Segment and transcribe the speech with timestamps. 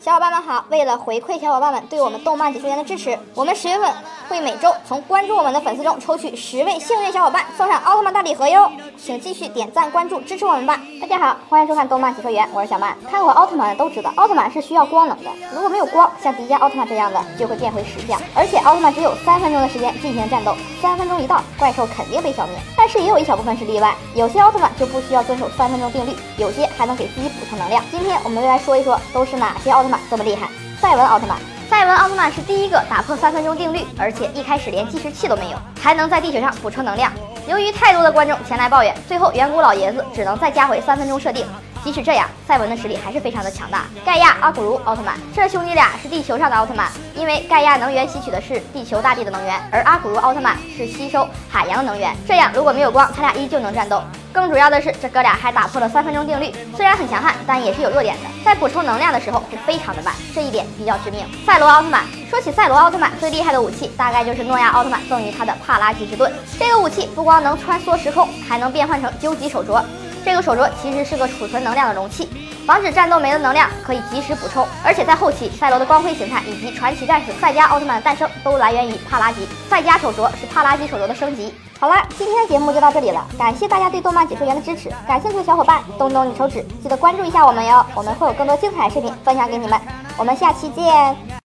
[0.00, 0.64] 小伙伴们好！
[0.70, 3.92] 为了回馈小伙伴们对我们动漫解说员的支持，我们十月份
[4.28, 8.70] 会每周从关注我们的粉丝中抽取十位幸运小伙伴，送上奥特曼大礼盒哟！
[8.98, 10.78] 请继续点赞关注支持我们吧！
[11.00, 12.96] 大家好，欢迎收看动漫解说员，我是小曼。
[13.08, 22.56] 看过奥特曼的都知道，奥特曼是需要光能的，如果没有光，像迪迦奥特曼这样的就会变回石像，而且奥特曼只有三分钟的时间进行战斗，三分钟一到，怪兽肯定被消灭。
[22.76, 27.82] 但是也有一小部分是例外，有些奥特曼就不需要遵守三分钟定律，有些还能给自己补充能量。
[27.92, 30.00] 今天我们就来说一说，都是哪些奥特曼。
[30.10, 30.48] 这么厉害！
[30.80, 31.38] 赛文奥特曼，
[31.70, 37.12] 赛文奥特曼是第一个打破三分钟定律，而且一开始连计时器都没有，还能在地球上补充能量。
[37.48, 41.46] 由于太多的观众前来抱怨，最后远古老爷子只能再加回三分钟设定。
[41.82, 43.86] 即使这样，赛文的实力还是非常的强大。
[44.04, 52.14] 盖亚、阿古茹奥特曼，这兄弟俩是地球上的奥特曼，因为盖亚能源吸取的是地球大地的能源，而阿古茹奥特曼是吸收海洋的能源。
[52.26, 54.02] 这样如果没有光，他俩依旧能战斗。
[54.32, 56.52] 更主要的是，这哥俩还打破了三分钟定律。
[56.76, 61.26] 虽然很强悍，但也是有弱点的，在补充能量的时候是非常的慢，这一点比较致命。
[61.46, 66.32] 赛罗奥特曼，说起赛罗奥特曼最厉害的武器，大概就是诺亚奥特曼赠予他的帕拉吉之盾。
[66.58, 69.82] 这个武器不光能穿梭时空，还能变换成究极手镯。
[70.24, 72.28] 这个手镯其实是个储存能量的容器，
[72.66, 74.66] 防止战斗没了能量，可以及时补充。
[74.84, 79.46] 而且在后期，赛罗的光辉形态以及传奇战士赛迦奥特曼的诞生，都来源于帕拉吉。
[79.68, 81.54] 赛迦手镯是帕拉吉手镯的升级。
[81.80, 84.90] 好了，今天的节目就到这里了，感谢大家对动漫解说员的支持。
[85.06, 89.80] 感兴趣的小伙伴，动动你手指，记得关注一下我们哟，我们会有更多精彩视频分享给你们。
[90.16, 91.28] 我们下期见。